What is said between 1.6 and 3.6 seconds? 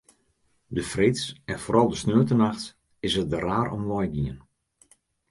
foaral de sneontenachts is it der